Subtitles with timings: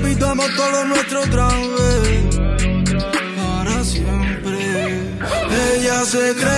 [0.00, 1.20] repitamos todo lo nuestro.
[3.36, 4.58] Para siempre.
[5.76, 6.57] Ella se cree.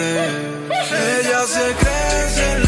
[0.00, 2.67] Ella se crece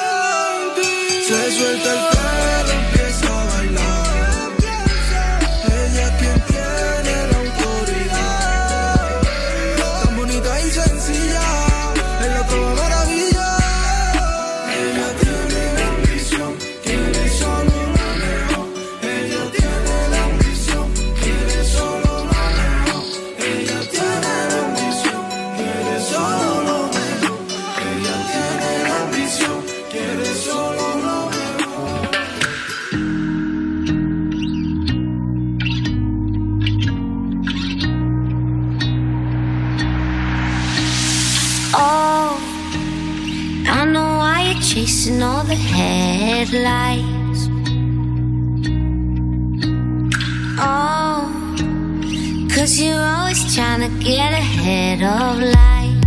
[52.61, 56.01] Cause you're always trying to get ahead of life.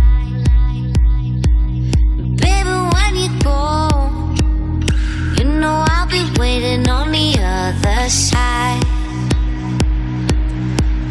[2.43, 3.89] Baby, when you go,
[5.37, 8.81] you know I'll be waiting on the other side.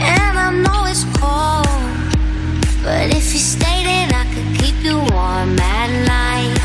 [0.00, 1.68] And I know it's cold.
[2.82, 6.56] But if you stay, then I could keep you warm at night.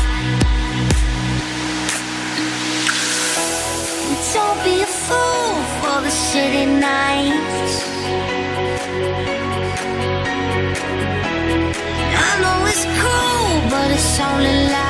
[4.32, 7.89] Don't be a fool for the city nights.
[14.20, 14.89] Only light.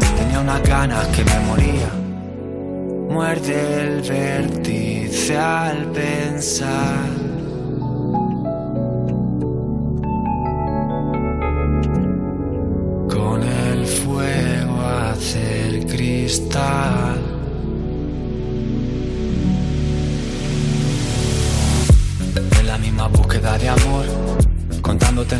[0.41, 1.89] Unas ganas que me moría.
[3.13, 7.20] Muerde el vértice al pensar.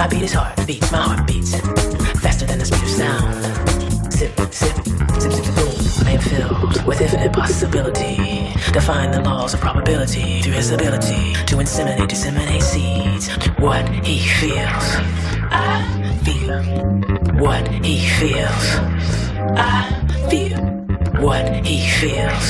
[0.00, 1.54] I beat his heart, beats my heart beats.
[2.20, 3.44] Faster than the speed of sound.
[4.10, 4.74] Sip, sip,
[5.20, 6.06] sip, sip, boom.
[6.06, 8.54] I am filled with infinite possibility.
[8.72, 13.28] Define the laws of probability through his ability to inseminate, disseminate seeds.
[13.58, 14.86] What he feels.
[15.52, 15.84] I
[16.24, 16.62] feel
[17.38, 18.64] what he feels.
[19.54, 19.84] I
[20.30, 20.60] feel
[21.20, 22.46] what he feels.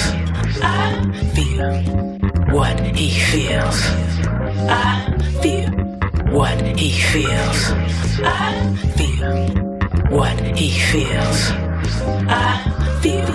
[0.63, 1.03] I
[1.35, 1.83] feel
[2.55, 3.79] what he feels.
[4.71, 5.90] I feel
[6.31, 7.73] what he feels.
[8.23, 9.49] I feel
[10.11, 11.51] what he feels.
[12.29, 13.27] I feel.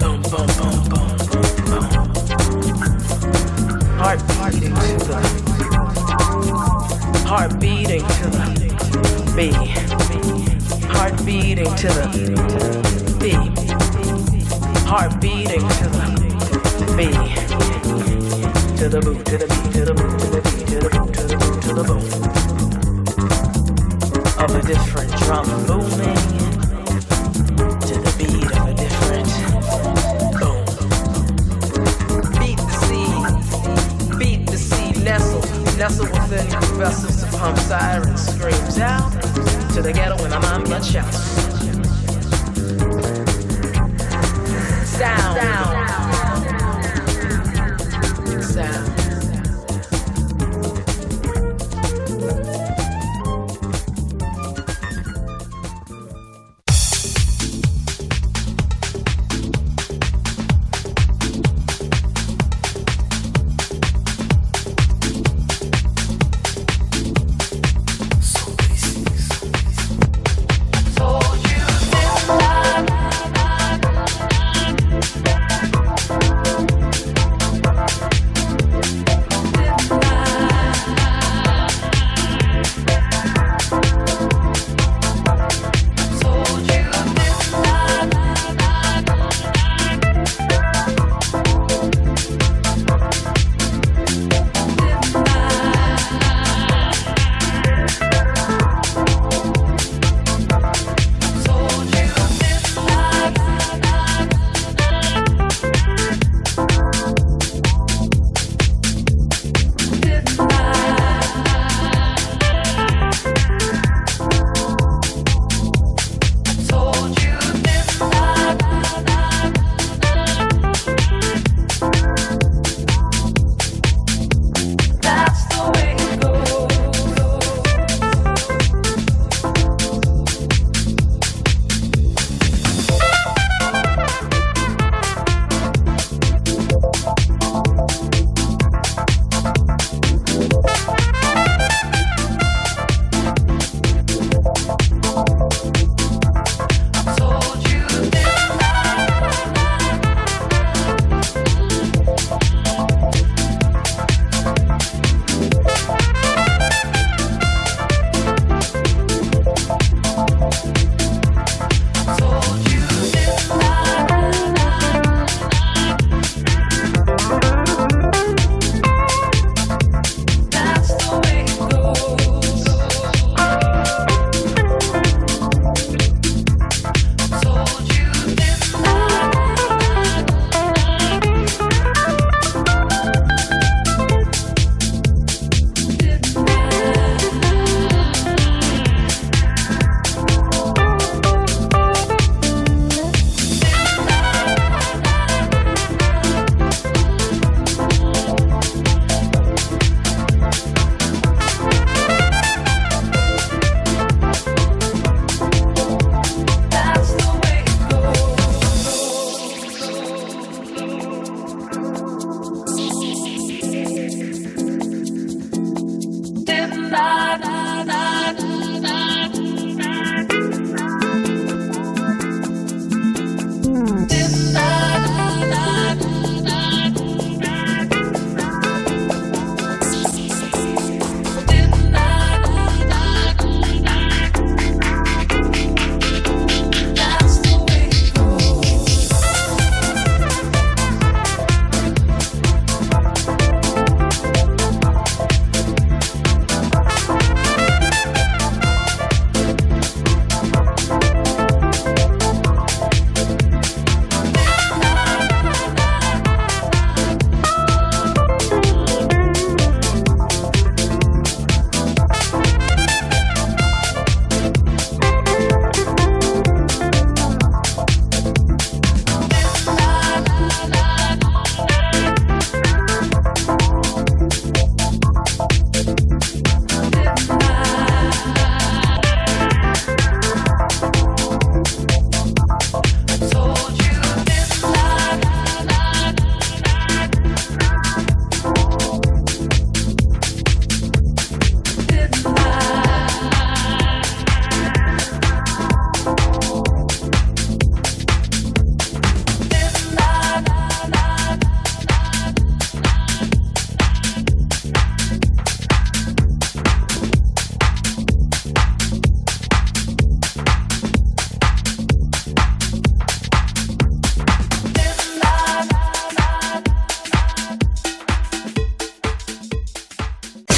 [0.00, 1.92] Boom, boom, boom, boom, boom, boom.
[3.96, 5.18] Heart beating to the
[7.26, 8.46] heart beating to the
[9.34, 9.38] B.
[10.92, 12.06] Heart beating to the
[13.18, 13.30] B.
[14.86, 16.04] Heart beating to the
[16.96, 17.00] B
[17.58, 17.73] to
[19.00, 21.94] the to the beat, to the to the beat, to the to the to the.
[24.38, 26.20] Of a different drum booming
[27.88, 29.30] to the beat of a different
[30.38, 30.64] boom.
[32.38, 33.14] Beat the sea,
[34.16, 34.92] beat the sea,
[36.12, 36.46] within
[36.78, 37.58] vessels pump
[38.16, 39.10] screams out
[39.72, 40.32] to the ghetto when
[44.96, 45.36] sound.
[45.36, 45.73] sound.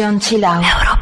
[0.00, 1.01] 欧洲。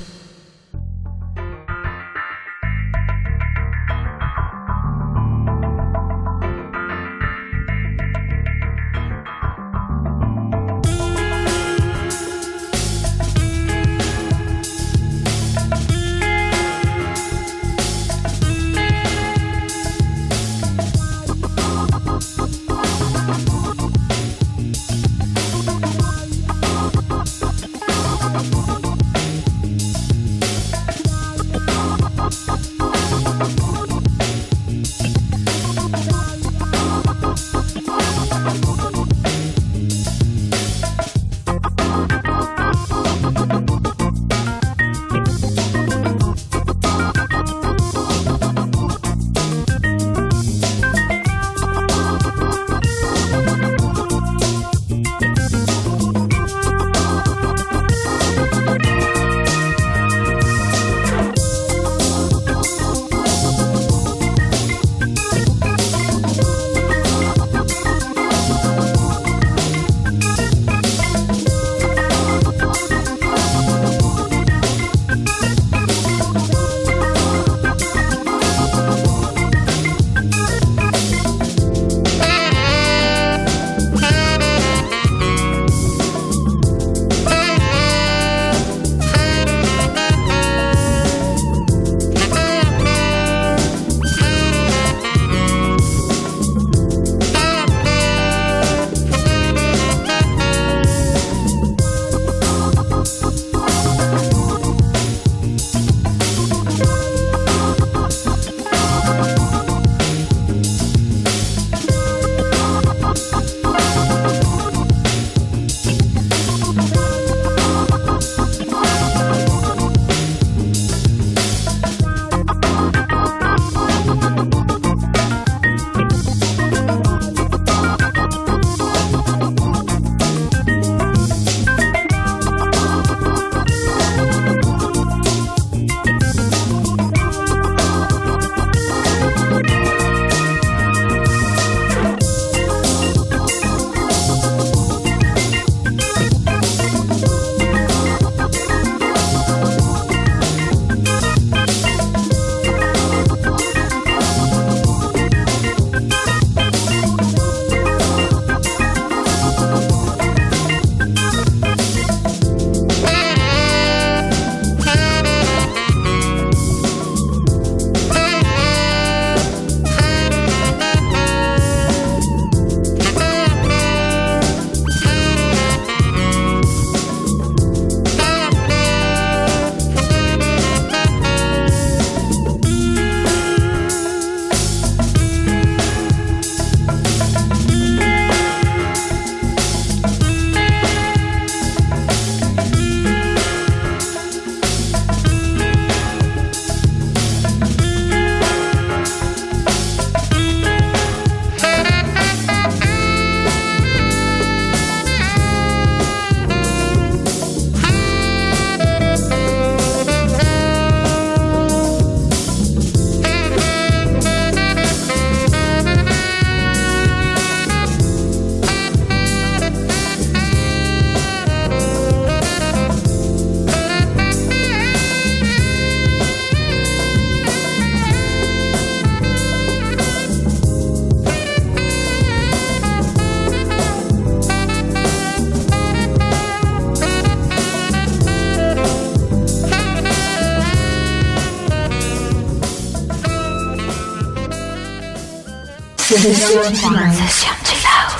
[246.21, 248.13] Sesión chill out.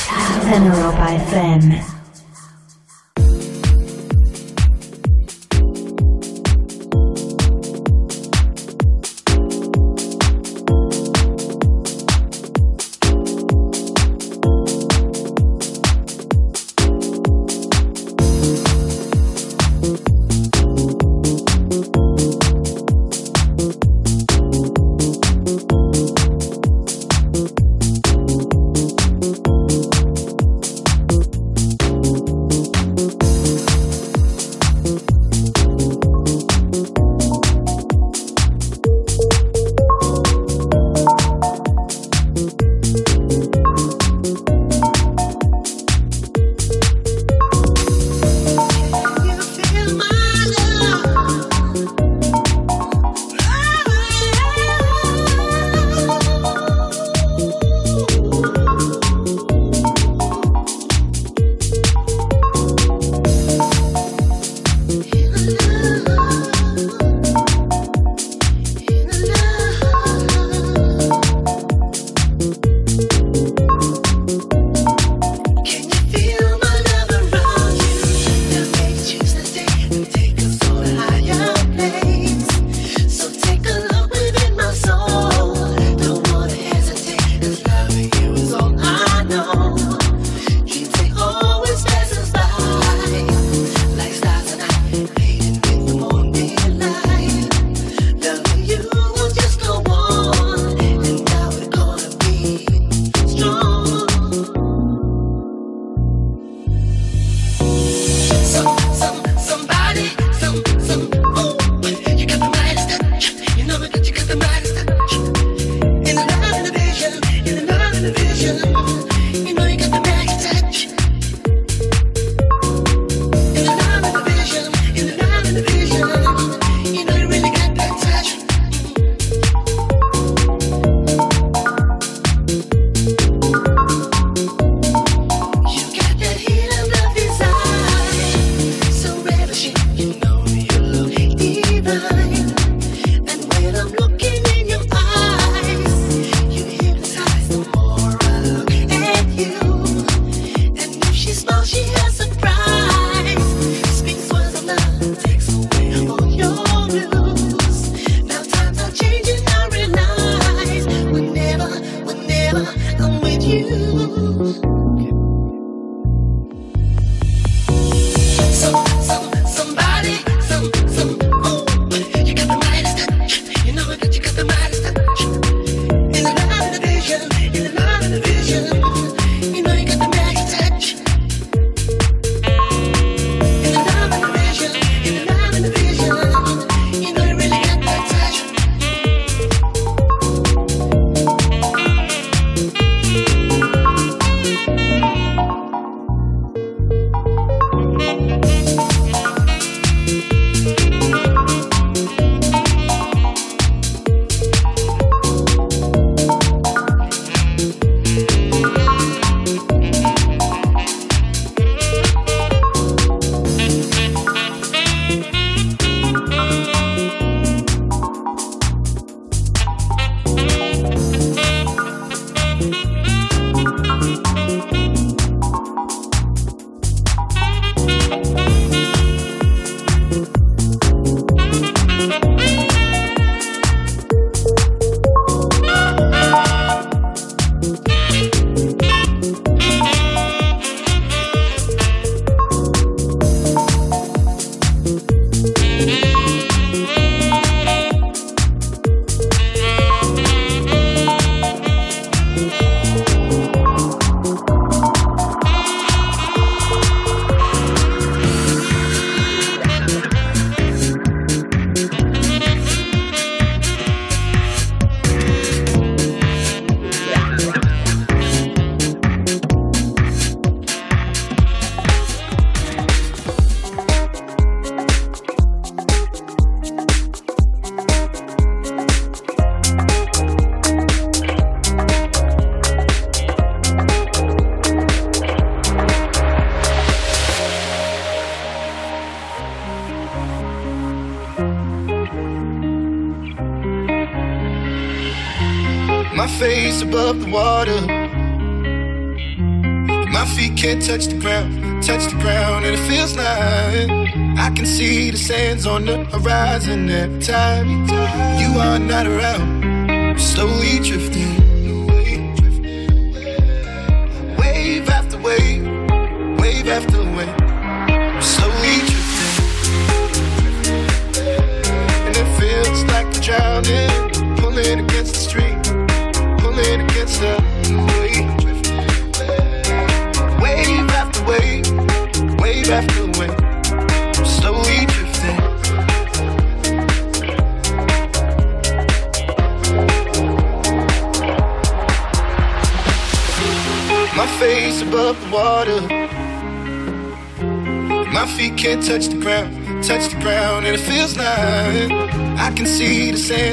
[0.66, 1.72] Europa FM.
[1.72, 1.91] It's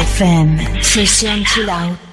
[0.00, 0.82] FM.
[0.82, 2.09] Sesión Chill Out.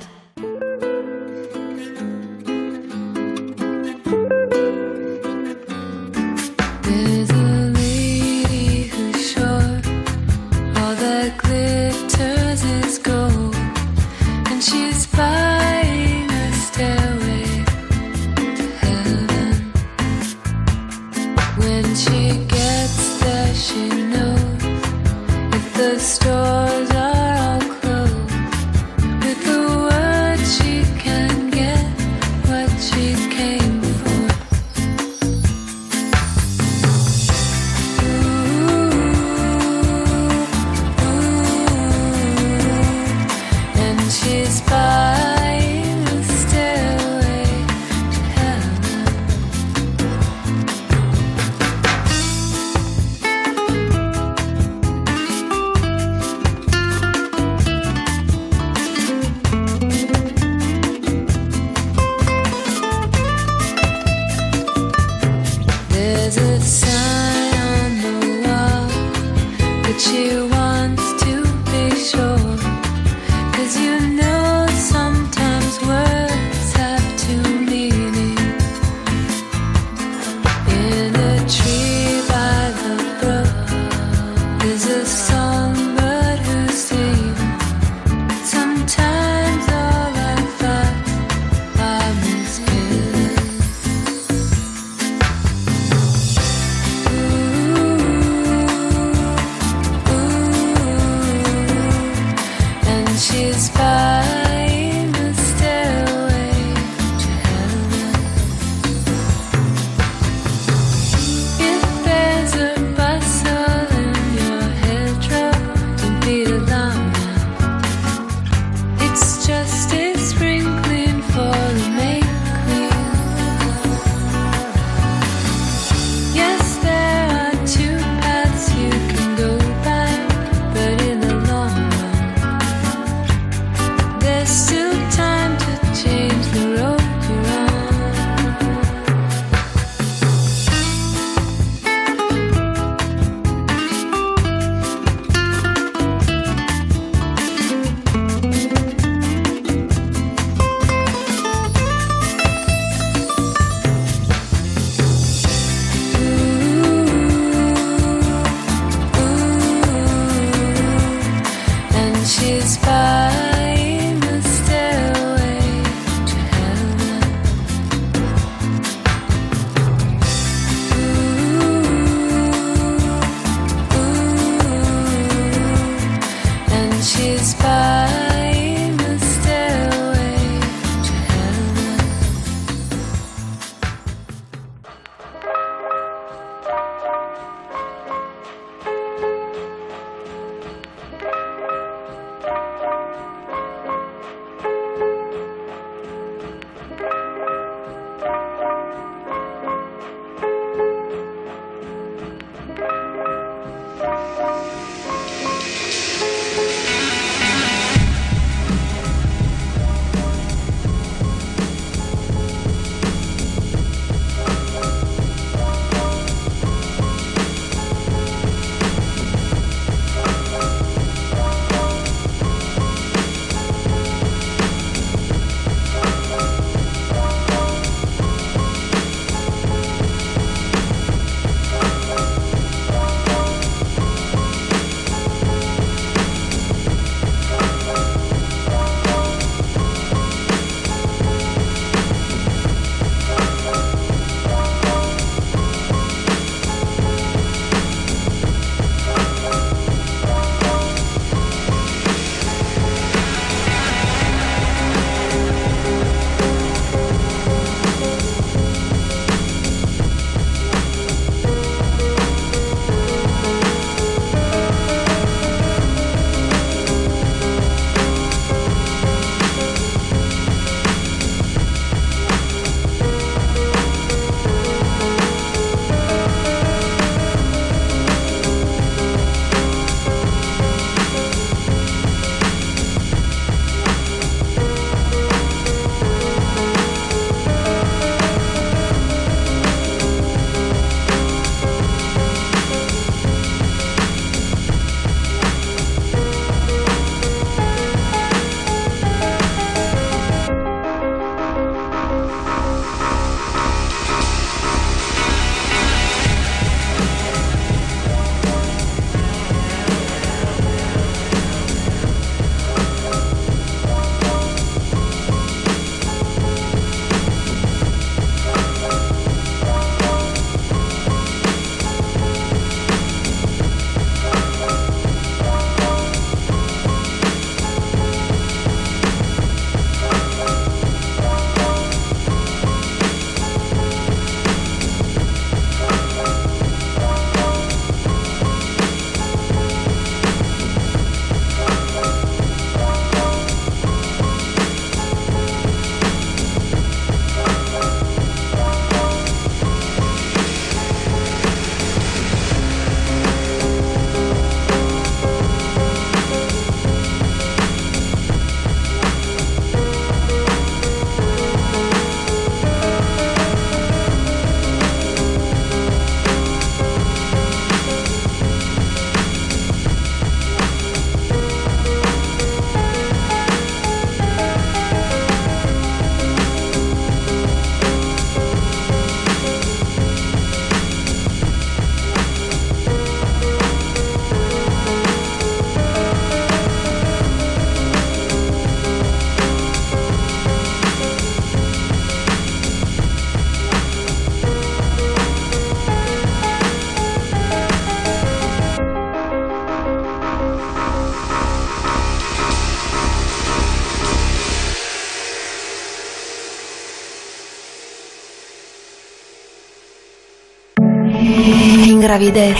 [412.08, 412.58] gravidez.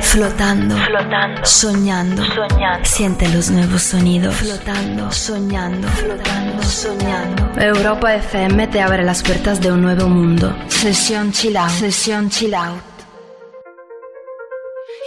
[0.00, 0.76] Flotando.
[0.76, 2.84] flotando, soñando, soñando.
[2.84, 7.60] siente los nuevos sonidos, flotando, soñando, flotando, soñando.
[7.60, 10.56] Europa FM te abre las puertas de un nuevo mundo.
[10.68, 12.80] Sesión chill out, sesión chill out.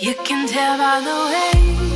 [0.02, 1.87] You can tell by the way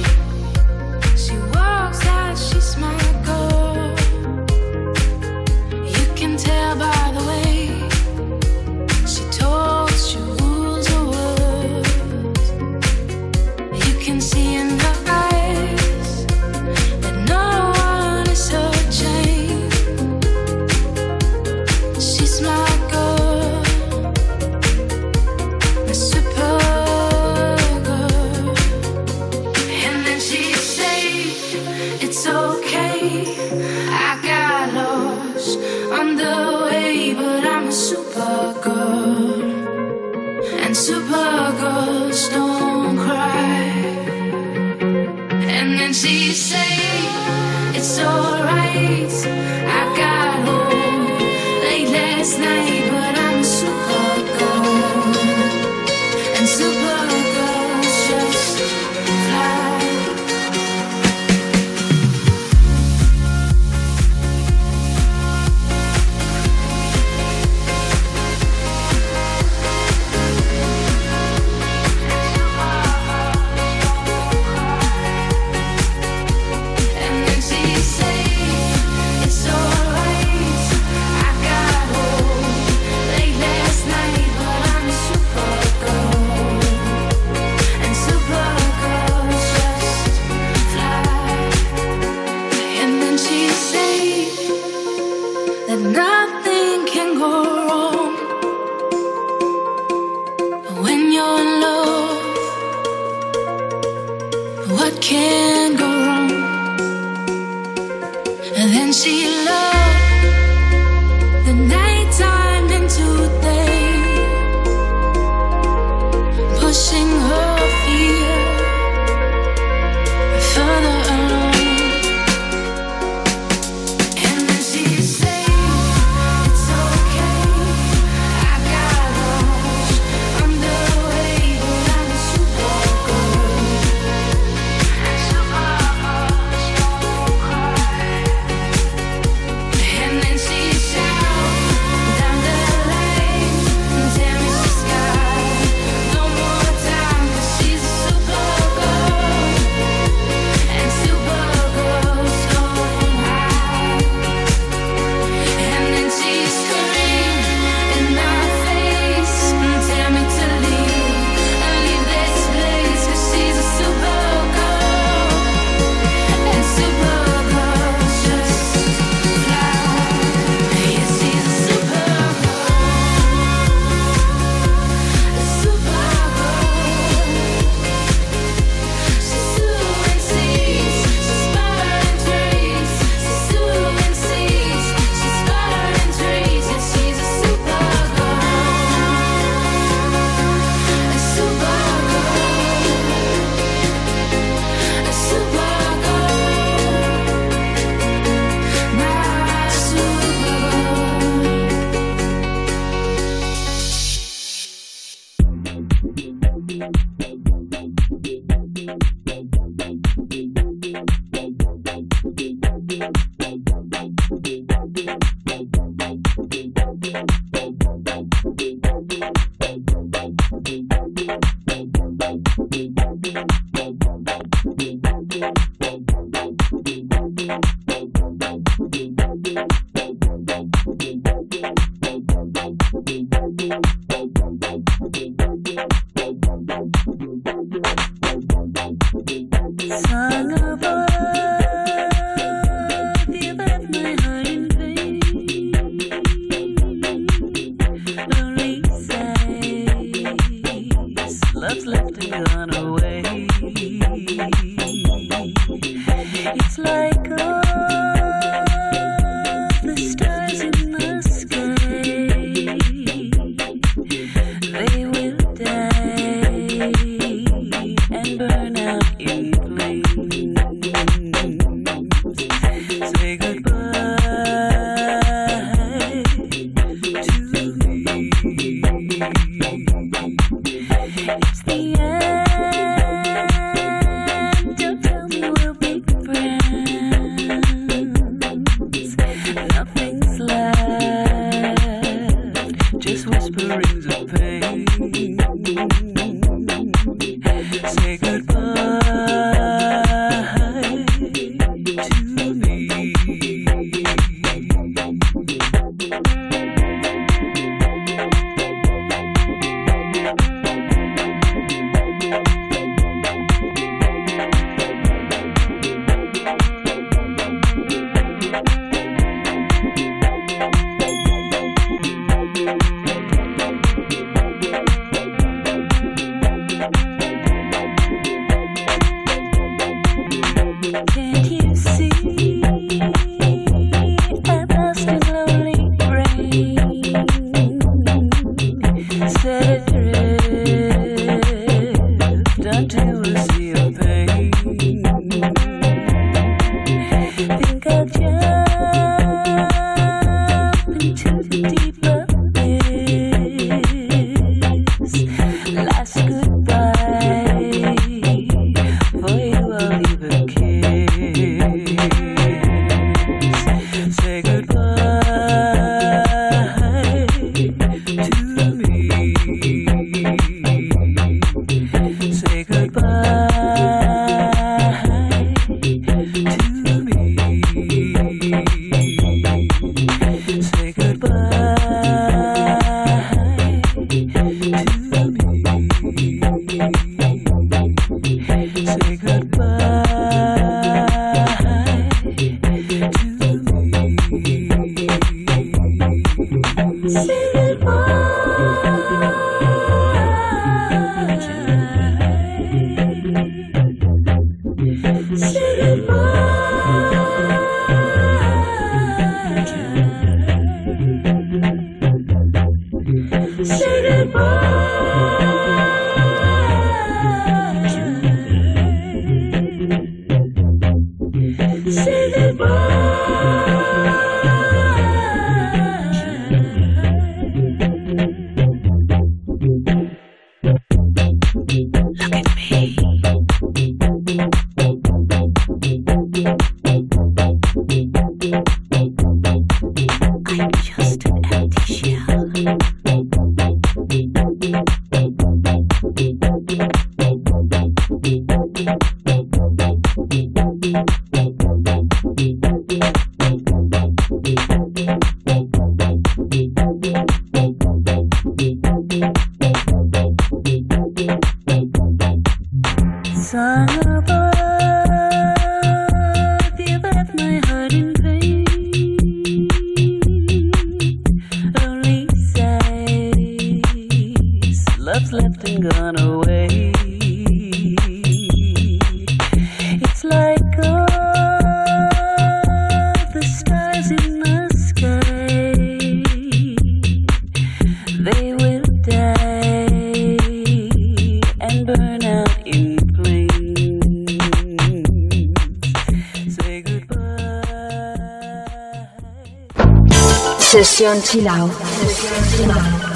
[501.31, 501.71] Chill Out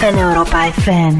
[0.01, 1.14] en Europa FM.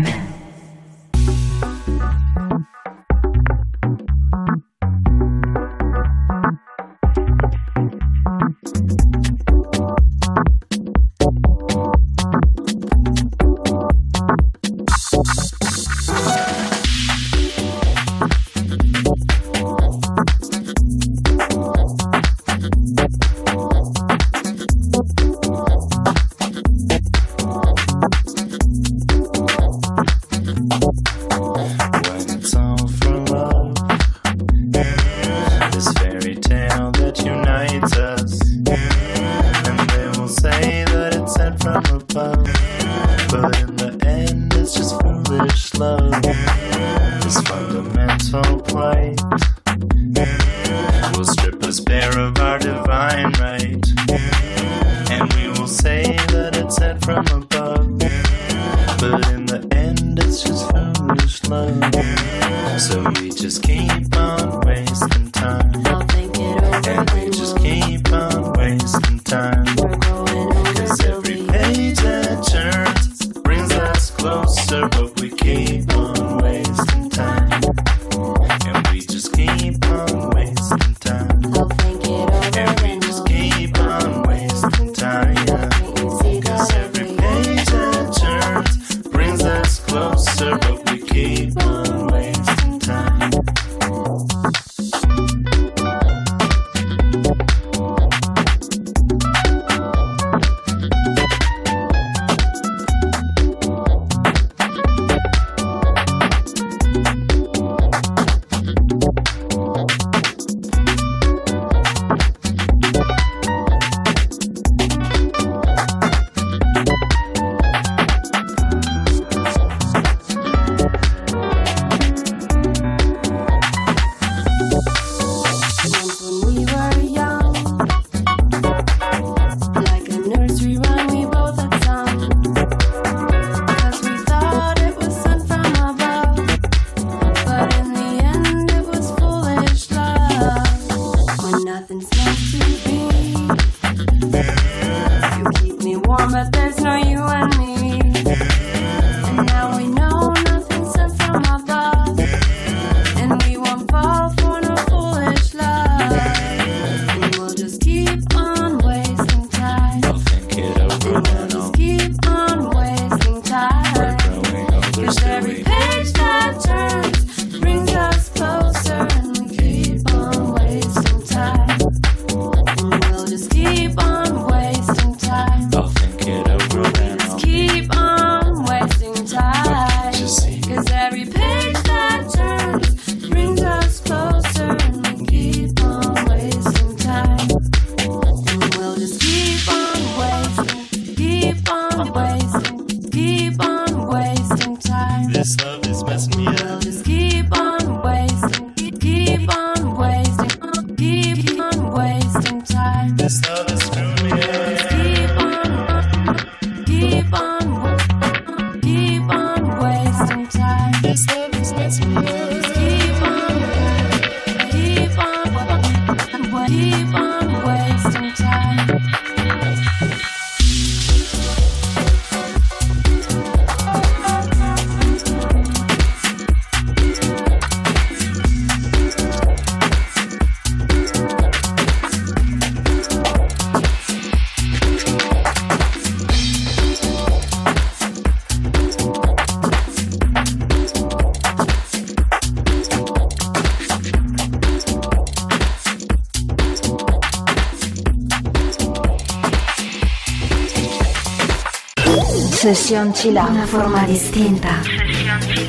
[252.86, 254.80] Sesión Chill Out, una forma distinta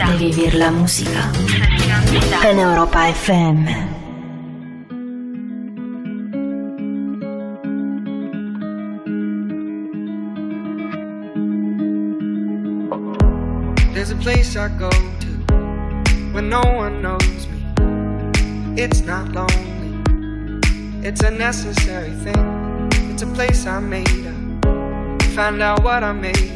[0.06, 1.32] de vivir la música.
[2.44, 3.88] En Europa FM.
[13.94, 15.54] There's a place I go to
[16.34, 17.64] when no one knows me.
[18.76, 20.02] It's not lonely,
[21.02, 22.90] it's a necessary thing.
[23.10, 25.24] It's a place I made up.
[25.34, 26.55] Find out what I made of.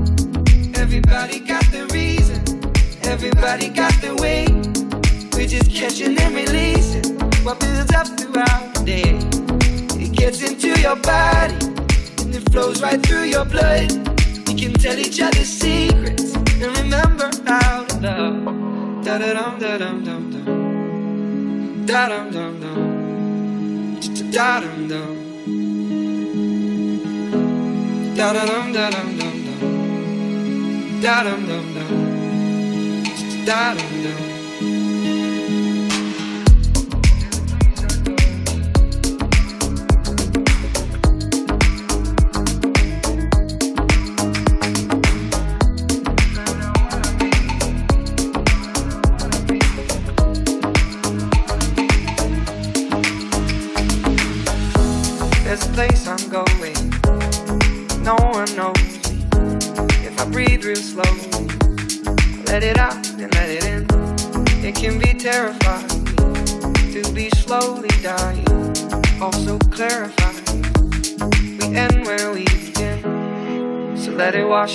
[7.61, 9.11] Builds up throughout the day.
[10.03, 11.55] It gets into your body
[12.21, 13.91] and it flows right through your blood.
[14.47, 19.05] We can tell each other secrets and remember how to love.
[19.05, 21.85] Da da dum da dum dum dum.
[21.85, 22.79] Da dum dum dum.
[24.31, 25.15] Da dum dum.
[28.15, 29.61] Da dum da dum dum dum.
[31.01, 31.93] Da dum dum dum.
[33.45, 34.30] Da dum dum.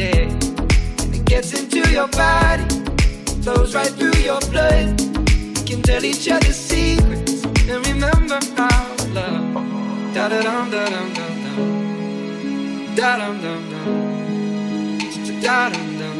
[0.00, 0.12] the.
[1.02, 2.64] And it gets into your body,
[3.42, 5.00] flows right through your blood.
[5.00, 10.14] We can tell each other secrets and remember our love.
[10.14, 11.60] Da da dum da dum dum dum.
[12.96, 13.88] Da dum dum dum.
[15.44, 16.18] Da dum dum.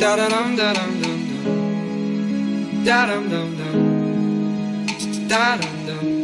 [0.00, 2.84] Da da dum da dum dum dum.
[2.84, 3.76] Da dum dum dum.
[5.28, 6.23] Da dum dum.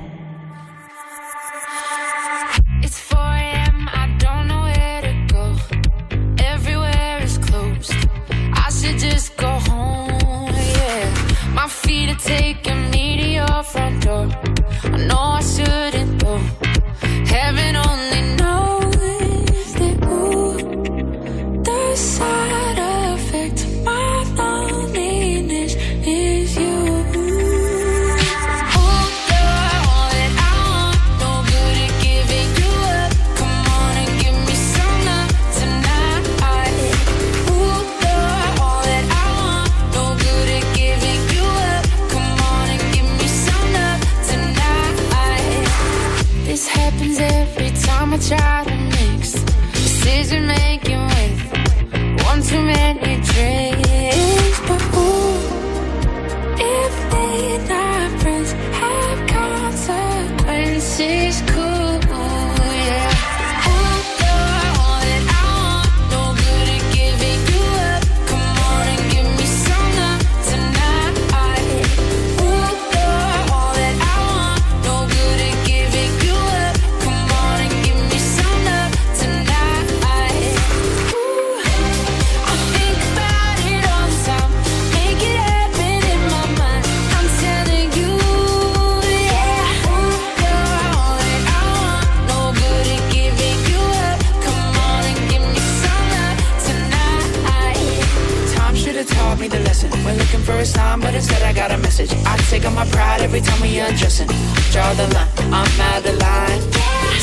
[102.61, 104.27] Take on my pride every time we undressing.
[104.71, 106.61] Draw the line, I'm out of line.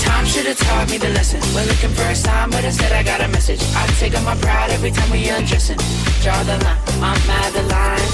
[0.02, 1.40] Time should have taught me the lesson.
[1.54, 3.60] We're looking for a sign, but instead I got a message.
[3.74, 5.78] I take on my pride every time we undressing.
[6.22, 6.78] Draw the line,
[7.08, 8.08] I'm out of line.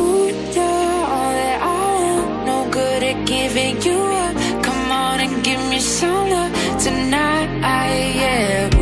[0.00, 2.46] Ooh, you're all that I want.
[2.46, 4.34] No good at giving you up.
[4.62, 6.52] Come on and give me some love
[6.82, 7.48] tonight.
[8.20, 8.77] Yeah.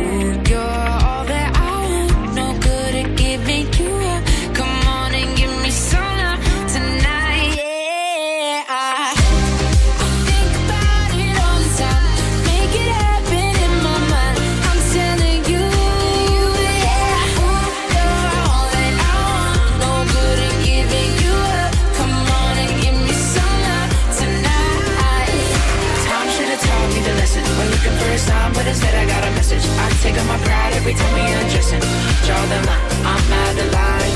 [30.93, 31.81] Time we undressing.
[32.25, 34.13] Draw the line, I'm out of line.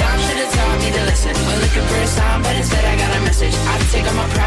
[0.00, 1.34] Time should have taught me the lesson.
[1.46, 3.54] We're looking for a sign, but instead I got a message.
[3.54, 4.43] I take on my pride